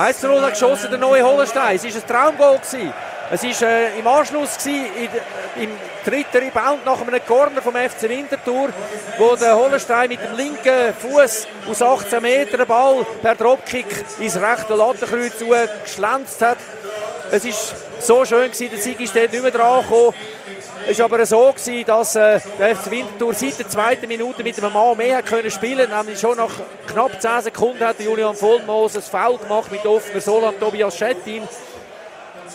1 0.00 0.22
0 0.22 0.40
hat 0.40 0.52
geschossen, 0.52 0.88
der 0.88 0.98
neue 0.98 1.22
Hollenstein. 1.22 1.76
Es 1.76 1.84
war 1.84 1.90
ein 1.90 2.06
Traumgoal. 2.08 2.58
Gewesen. 2.58 2.92
Es 3.32 3.60
war 3.60 3.68
äh, 3.68 3.98
im 3.98 4.06
Anschluss 4.06 4.56
gewesen, 4.56 4.86
in, 4.96 5.62
im 5.62 5.70
dritten 6.04 6.38
Rebound 6.38 6.86
nach 6.86 7.00
einem 7.02 7.24
Corner 7.26 7.60
vom 7.60 7.74
FC 7.74 8.08
Winterthur, 8.08 8.70
wo 9.18 9.36
der 9.36 9.54
Hollenstein 9.54 10.08
mit 10.08 10.20
dem 10.20 10.36
linken 10.36 10.94
Fuß 10.94 11.46
aus 11.70 11.82
18 11.82 12.22
Metern 12.22 12.66
Ball 12.66 13.06
per 13.20 13.34
Dropkick 13.34 13.86
ins 14.18 14.40
rechte 14.40 14.74
Lattenkreuz 14.74 15.34
geschlänzt 15.84 16.40
hat. 16.40 16.58
Es 17.30 17.44
war 17.44 17.52
so 18.00 18.24
schön, 18.24 18.50
gewesen, 18.50 18.70
der 18.70 18.80
Sieg 18.80 18.98
ist 19.00 19.14
dort 19.14 19.30
nicht 19.30 19.42
mehr 19.42 19.52
dran 19.52 19.82
gekommen. 19.82 20.14
Es 20.86 20.98
war 20.98 21.06
aber 21.06 21.24
so, 21.26 21.52
gewesen, 21.52 21.84
dass 21.86 22.16
äh, 22.16 22.40
der 22.58 22.74
FC 22.74 22.90
Winterthur 22.90 23.34
seit 23.34 23.58
der 23.58 23.68
zweiten 23.68 24.08
Minute 24.08 24.42
mit 24.42 24.58
einem 24.58 24.72
Mann 24.72 24.96
mehr 24.96 25.22
können 25.22 25.50
spielen 25.50 25.90
Nämlich 25.90 26.18
schon 26.18 26.36
nach 26.36 26.50
knapp 26.86 27.20
10 27.20 27.42
Sekunden 27.42 27.84
hat 27.84 28.00
Julian 28.00 28.34
Vollmoos 28.34 28.96
ein 28.96 29.02
Foul 29.02 29.38
gemacht 29.38 29.70
mit 29.70 29.84
offener 29.86 30.20
Soll 30.20 30.44
an 30.44 30.58
Tobias 30.58 30.96
Schettin. 30.96 31.42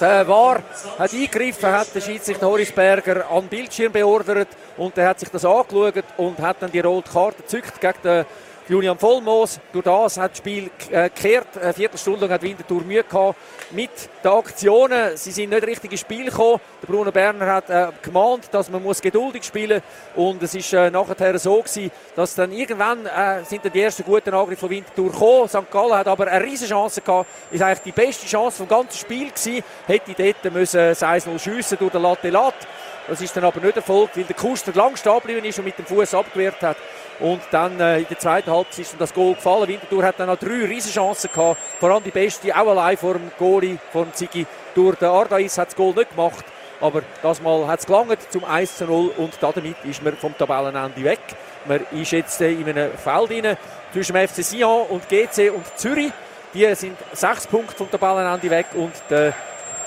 Der 0.00 0.26
war 0.26 0.60
hat 0.98 1.12
eingegriffen, 1.12 1.70
hat 1.70 1.94
den 1.94 2.02
Schiedsrichter 2.02 2.46
Horisberger 2.46 3.30
an 3.30 3.42
den 3.42 3.48
Bildschirm 3.48 3.92
beordert 3.92 4.48
und 4.76 4.98
er 4.98 5.10
hat 5.10 5.20
sich 5.20 5.28
das 5.28 5.44
angeschaut 5.44 6.04
und 6.16 6.38
hat 6.40 6.56
dann 6.60 6.72
die 6.72 6.80
rote 6.80 7.10
Karte 7.10 7.42
gezückt 7.42 7.80
gegen 7.80 8.02
den 8.02 8.24
Julian 8.66 8.98
Vollmoos. 8.98 9.60
Durch 9.72 9.84
das 9.84 10.16
hat 10.16 10.30
das 10.30 10.38
Spiel 10.38 10.70
äh, 10.90 11.10
gekehrt. 11.10 11.48
Eine 11.60 11.74
Viertelstunde 11.74 12.20
lang 12.20 12.30
hat 12.30 12.42
Winterthur 12.42 12.82
Mühe 12.82 13.04
gehabt 13.04 13.38
mit 13.72 13.90
den 14.22 14.30
Aktionen. 14.30 15.16
Sie 15.16 15.32
sind 15.32 15.50
nicht 15.50 15.66
richtig 15.66 15.92
ins 15.92 16.00
Spiel 16.00 16.26
gekommen. 16.26 16.60
Der 16.80 16.86
Bruno 16.86 17.12
Berner 17.12 17.46
hat 17.46 17.68
äh, 17.68 17.88
gemahnt, 18.00 18.48
dass 18.52 18.70
man 18.70 18.82
muss 18.82 19.02
geduldig 19.02 19.44
spielen 19.44 19.82
muss. 20.14 20.26
Und 20.26 20.42
es 20.42 20.54
ist 20.54 20.72
äh, 20.72 20.90
nachher 20.90 21.38
so 21.38 21.60
gewesen, 21.60 21.90
dass 22.16 22.34
dann 22.34 22.52
irgendwann 22.52 23.04
äh, 23.04 23.44
sind 23.44 23.64
dann 23.66 23.72
die 23.72 23.82
ersten 23.82 24.02
guten 24.02 24.32
Angriffe 24.32 24.60
von 24.60 24.70
Winterthur 24.70 25.10
gekommen. 25.12 25.48
St. 25.48 25.70
Gallen 25.70 25.94
hat 25.94 26.08
aber 26.08 26.26
eine 26.28 26.44
riesige 26.44 26.70
Chance 26.70 27.02
gehabt. 27.02 27.28
Ist 27.50 27.62
eigentlich 27.62 27.80
die 27.80 27.92
beste 27.92 28.26
Chance 28.26 28.56
vom 28.56 28.68
ganzen 28.68 28.98
Spiel 28.98 29.28
gewesen. 29.28 29.62
Hätte 29.86 30.14
dort 30.16 30.54
müssen 30.54 30.80
1-0 30.80 31.38
schiessen 31.38 31.76
durch 31.78 31.92
den 31.92 32.00
Latte 32.00 32.30
Lat. 32.30 32.54
Das 33.06 33.20
ist 33.20 33.36
dann 33.36 33.44
aber 33.44 33.60
nicht 33.60 33.76
erfolgt, 33.76 34.16
weil 34.16 34.24
der 34.24 34.34
Kuster 34.34 34.72
lang 34.72 34.96
stehen 34.96 35.12
geblieben 35.18 35.44
ist 35.44 35.58
und 35.58 35.66
mit 35.66 35.78
dem 35.78 35.84
Fuß 35.84 36.14
abgewehrt 36.14 36.62
hat. 36.62 36.78
Und 37.20 37.42
dann 37.50 37.78
äh, 37.78 37.98
in 37.98 38.06
der 38.08 38.18
zweiten 38.18 38.50
Halbzeit 38.54 38.80
ist 38.80 38.96
das 38.98 39.12
Goal 39.12 39.34
gefallen. 39.34 39.68
Winterthur 39.68 40.04
hat 40.04 40.18
dann 40.18 40.28
noch 40.28 40.38
drei 40.38 40.64
Riesenchancen 40.64 41.30
gehabt. 41.32 41.58
Vor 41.80 41.90
allem 41.90 42.02
die 42.02 42.10
beste, 42.10 42.54
auch 42.54 42.68
allein 42.68 42.96
vor 42.96 43.14
dem 43.14 43.30
Goalie, 43.38 43.78
vor 43.92 44.04
dem 44.04 44.14
Ziggy. 44.14 44.46
Durch 44.74 44.96
den 44.96 45.08
Ardais 45.08 45.58
hat 45.58 45.68
das 45.68 45.76
Goal 45.76 45.94
nicht 45.94 46.10
gemacht. 46.10 46.44
Aber 46.80 47.02
das 47.22 47.40
Mal 47.40 47.66
hat 47.66 47.80
es 47.80 47.86
gelangt 47.86 48.18
zum 48.30 48.44
1 48.44 48.76
zu 48.76 48.84
0 48.84 49.10
und 49.16 49.32
damit 49.40 49.76
ist 49.84 50.02
man 50.02 50.16
vom 50.16 50.36
Tabellenende 50.36 51.02
weg. 51.02 51.20
Man 51.66 51.80
ist 51.92 52.12
jetzt 52.12 52.40
in 52.40 52.68
einem 52.68 52.90
Feld 52.98 53.30
rein, 53.30 53.56
zwischen 53.92 54.14
dem 54.14 54.28
FC 54.28 54.44
Sion 54.44 54.86
und 54.88 55.08
GC 55.08 55.50
und 55.54 55.64
Zürich. 55.78 56.12
Die 56.52 56.74
sind 56.74 56.96
sechs 57.12 57.46
Punkte 57.46 57.74
vom 57.74 57.90
Tabellenende 57.90 58.50
weg 58.50 58.66
und 58.74 58.92
der 59.08 59.34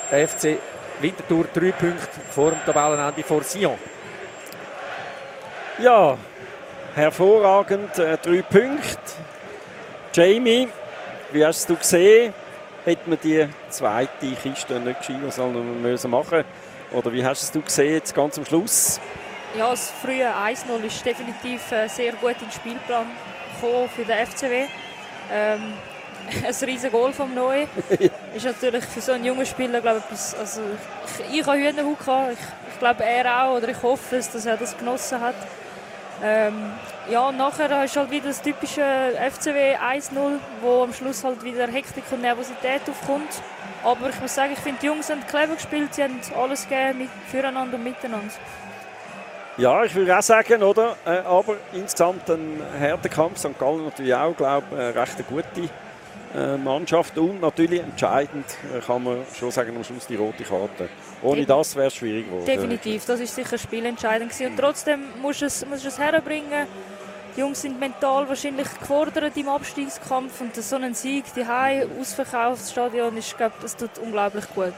FC 0.09 0.57
Winterthur 0.99 1.45
drei 1.53 1.71
Punkte 1.71 2.07
vor 2.31 2.51
dem 2.51 2.65
Tabellenende 2.65 3.23
vor 3.23 3.43
Sion. 3.43 3.77
Ja, 5.79 6.17
hervorragend, 6.97 7.99
äh, 7.99 8.17
drei 8.17 8.41
Punkte. 8.41 8.97
Jamie, 10.13 10.67
wie 11.31 11.45
hast 11.45 11.69
du 11.69 11.75
gesehen? 11.75 12.33
Hätte 12.83 13.07
man 13.07 13.19
die 13.23 13.47
zweite 13.69 14.31
Kiste 14.41 14.79
nicht 14.79 14.99
geschehen 14.99 15.29
sollen 15.29 15.81
müssen 15.81 16.09
machen 16.09 16.43
Oder 16.91 17.13
wie 17.13 17.23
hast 17.23 17.53
du 17.53 17.61
gesehen, 17.61 17.93
jetzt 17.93 18.15
ganz 18.15 18.37
am 18.39 18.45
Schluss? 18.45 18.99
Ja, 19.55 19.69
das 19.69 19.91
frühe 20.01 20.25
1-0 20.25 20.83
ist 20.85 21.05
definitiv 21.05 21.71
äh, 21.71 21.87
sehr 21.87 22.13
gut 22.13 22.31
in 22.31 22.47
den 22.47 22.51
Spielplan 22.51 23.05
gekommen 23.61 23.89
für 23.95 24.03
den 24.03 24.25
FCW. 24.25 24.65
Ähm, 25.31 25.73
ein 26.43 26.67
riesiges 26.67 26.91
Goal 26.91 27.13
vom 27.13 27.35
Neu. 27.35 27.67
ist 28.35 28.45
natürlich 28.45 28.83
für 28.85 29.01
so 29.01 29.11
einen 29.11 29.25
jungen 29.25 29.45
Spieler, 29.45 29.81
glaube 29.81 30.01
ich, 30.11 30.39
also 30.39 30.61
ich, 31.29 31.39
ich 31.41 31.45
habe 31.45 31.59
Hühnerhaut 31.59 32.31
ich, 32.33 32.39
ich 32.73 32.79
glaube 32.79 33.03
er 33.05 33.43
auch, 33.43 33.57
oder 33.57 33.69
ich 33.69 33.83
hoffe 33.83 34.15
es, 34.15 34.31
dass 34.31 34.47
er 34.47 34.57
das 34.57 34.75
genossen 34.75 35.21
hat. 35.21 35.35
Ähm, 36.23 36.71
ja, 37.09 37.31
nachher 37.31 37.83
ist 37.83 37.95
halt 37.95 38.09
wieder 38.09 38.27
das 38.27 38.41
typische 38.41 38.81
FCW 38.81 39.75
1-0, 39.75 40.39
wo 40.61 40.83
am 40.83 40.93
Schluss 40.93 41.23
halt 41.23 41.43
wieder 41.43 41.67
Hektik 41.67 42.03
und 42.11 42.21
Nervosität 42.21 42.81
aufkommt. 42.89 43.29
Aber 43.83 44.09
ich 44.09 44.19
muss 44.19 44.33
sagen, 44.33 44.53
ich 44.53 44.59
finde, 44.59 44.79
die 44.81 44.87
Jungs 44.87 45.09
haben 45.09 45.25
clever 45.27 45.53
gespielt, 45.53 45.93
sie 45.93 46.03
haben 46.03 46.19
alles 46.35 46.67
gegeben 46.67 46.99
mit, 46.99 47.09
füreinander 47.29 47.77
und 47.77 47.83
miteinander. 47.83 48.33
Ja, 49.57 49.83
ich 49.83 49.95
würde 49.95 50.17
auch 50.17 50.21
sagen, 50.21 50.61
oder? 50.61 50.95
Äh, 51.05 51.17
aber 51.19 51.55
insgesamt 51.73 52.29
ein 52.29 52.61
harter 52.79 53.09
Kampf. 53.09 53.39
St. 53.39 53.57
Gallen 53.57 53.85
natürlich 53.85 54.13
auch, 54.13 54.35
glaube 54.35 54.65
ich, 54.69 54.77
eine 54.77 54.95
recht 54.95 55.27
gute 55.27 55.69
äh, 56.35 56.57
Mannschaft. 56.57 57.17
Und 57.17 57.41
natürlich 57.41 57.81
entscheidend 57.81 58.45
äh, 58.75 58.79
kann 58.79 59.03
man 59.03 59.25
schon 59.37 59.49
sagen, 59.49 59.75
am 59.75 59.83
Schluss 59.83 60.05
die 60.05 60.15
rote 60.15 60.43
Karte. 60.43 60.89
Ohne 61.21 61.45
das 61.45 61.75
wäre 61.75 61.87
es 61.87 61.95
schwierig 61.95 62.25
geworden. 62.25 62.45
Definitiv, 62.45 63.05
das 63.05 63.19
ist 63.19 63.33
sicher 63.33 63.57
spielentscheidend 63.57 64.31
gewesen. 64.31 64.51
Und 64.51 64.57
trotzdem 64.57 65.01
musst 65.21 65.41
du 65.41 65.45
es, 65.45 65.65
musst 65.65 65.83
du 65.83 65.87
es 65.87 65.97
herbringen. 65.97 66.67
Die 67.35 67.41
Jungs 67.41 67.61
sind 67.61 67.79
mental 67.79 68.27
wahrscheinlich 68.27 68.67
gefordert 68.79 69.37
im 69.37 69.47
Abstiegskampf 69.47 70.41
und 70.41 70.55
so 70.55 70.75
ein 70.75 70.95
Sieg, 70.95 71.23
die 71.35 71.45
Hause, 71.45 71.87
ausverkauftes 71.99 72.71
Stadion, 72.71 73.15
ist, 73.15 73.37
glaube 73.37 73.53
das 73.61 73.75
tut 73.75 73.91
unglaublich 74.01 74.45
gut. 74.55 74.73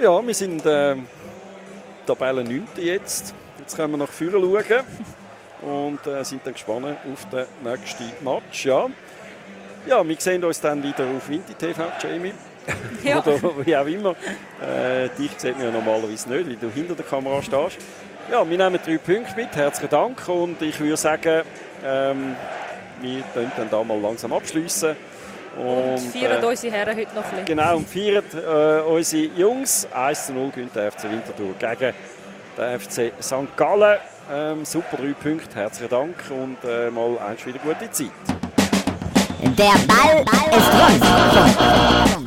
Ja, 0.00 0.24
wir 0.26 0.34
sind 0.34 0.66
äh, 0.66 0.96
Tabelle 2.04 2.42
9. 2.42 2.66
jetzt. 2.78 3.34
Jetzt 3.60 3.76
können 3.76 3.92
wir 3.92 3.98
nach 3.98 4.08
vorne 4.08 4.32
schauen 4.32 4.84
und 5.62 6.06
äh, 6.08 6.24
sind 6.24 6.44
dann 6.44 6.54
gespannt 6.54 6.86
auf 6.86 7.28
den 7.30 7.46
nächsten 7.62 8.10
Match. 8.24 8.66
Ja. 8.66 8.88
ja, 9.86 10.06
wir 10.06 10.16
sehen 10.18 10.42
uns 10.42 10.60
dann 10.60 10.82
wieder 10.82 11.04
auf 11.04 11.28
Winti 11.28 11.54
TV, 11.54 11.84
Jamie. 12.02 12.32
Ja. 13.02 13.18
Oder 13.18 13.66
wie 13.66 13.76
auch 13.76 13.86
immer. 13.86 14.10
Äh, 14.60 15.08
dich 15.18 15.32
sieht 15.36 15.56
man 15.56 15.66
ja 15.66 15.72
normalerweise 15.72 16.30
nicht, 16.30 16.46
weil 16.46 16.56
du 16.56 16.70
hinter 16.70 16.94
der 16.94 17.04
Kamera 17.04 17.42
stehst. 17.42 17.78
Ja, 18.30 18.48
wir 18.48 18.56
nehmen 18.56 18.78
drei 18.84 18.98
Punkte 18.98 19.34
mit. 19.36 19.54
Herzlichen 19.56 19.90
Dank. 19.90 20.28
Und 20.28 20.62
ich 20.62 20.78
würde 20.78 20.96
sagen, 20.96 21.42
ähm, 21.84 22.36
wir 23.00 23.22
können 23.34 23.52
dann 23.56 23.70
da 23.70 23.82
mal 23.82 23.98
langsam 23.98 24.32
abschließen. 24.32 24.94
Und, 25.56 25.66
und 25.66 25.98
feiern 25.98 26.42
äh, 26.42 26.46
unsere 26.46 26.72
Herren 26.74 26.96
heute 26.96 27.14
noch 27.14 27.24
ein 27.24 27.30
bisschen. 27.30 27.44
Genau, 27.44 27.76
und 27.76 27.88
feiern 27.88 28.24
äh, 28.34 28.80
unsere 28.88 29.24
Jungs. 29.36 29.88
1 29.92 30.26
zu 30.26 30.32
0 30.32 30.50
gewinnt 30.50 30.76
der 30.76 30.92
FC 30.92 31.04
Winterthur 31.04 31.54
gegen 31.58 31.94
den 32.56 32.80
FC 32.80 33.12
St. 33.20 33.56
Gallen. 33.56 33.98
Ähm, 34.32 34.64
super, 34.64 34.96
drei 34.96 35.12
Punkte. 35.12 35.56
Herzlichen 35.56 35.90
Dank 35.90 36.14
und 36.30 36.58
äh, 36.64 36.90
mal 36.90 37.18
eins 37.18 37.44
wieder 37.44 37.58
gute 37.58 37.90
Zeit. 37.90 38.10
Der 39.42 39.74
Ball 39.88 40.24
ist 40.52 40.70
rund. 40.72 42.21